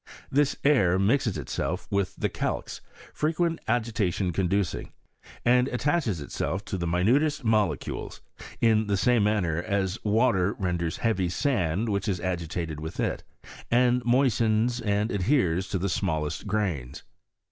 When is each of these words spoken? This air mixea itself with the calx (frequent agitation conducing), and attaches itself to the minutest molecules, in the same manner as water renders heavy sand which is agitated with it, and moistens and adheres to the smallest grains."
This 0.31 0.55
air 0.63 0.97
mixea 0.97 1.37
itself 1.37 1.87
with 1.91 2.15
the 2.15 2.27
calx 2.27 2.81
(frequent 3.13 3.59
agitation 3.67 4.31
conducing), 4.33 4.91
and 5.45 5.67
attaches 5.67 6.19
itself 6.19 6.65
to 6.65 6.77
the 6.79 6.87
minutest 6.87 7.43
molecules, 7.43 8.19
in 8.59 8.87
the 8.87 8.97
same 8.97 9.25
manner 9.25 9.61
as 9.61 10.03
water 10.03 10.53
renders 10.57 10.97
heavy 10.97 11.29
sand 11.29 11.87
which 11.87 12.07
is 12.07 12.19
agitated 12.19 12.79
with 12.79 12.99
it, 12.99 13.23
and 13.69 14.03
moistens 14.03 14.81
and 14.83 15.11
adheres 15.11 15.67
to 15.69 15.77
the 15.77 15.87
smallest 15.87 16.47
grains." 16.47 17.03